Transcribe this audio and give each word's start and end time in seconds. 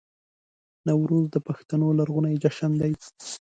نوروز 0.87 1.25
د 1.31 1.37
پښتنو 1.47 1.87
لرغونی 1.99 2.35
جشن 2.43 2.71
دی 2.81 2.91